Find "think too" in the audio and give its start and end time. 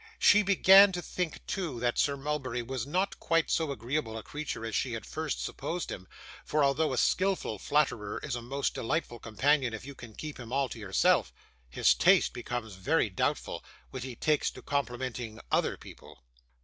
1.03-1.79